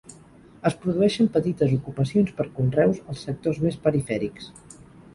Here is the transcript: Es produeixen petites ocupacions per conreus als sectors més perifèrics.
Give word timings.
Es 0.69 0.77
produeixen 0.85 1.29
petites 1.35 1.77
ocupacions 1.77 2.33
per 2.41 2.49
conreus 2.57 3.05
als 3.09 3.25
sectors 3.31 3.65
més 3.69 3.81
perifèrics. 3.89 4.53